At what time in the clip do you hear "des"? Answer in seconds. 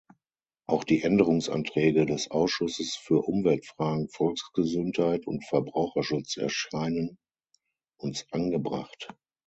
2.07-2.31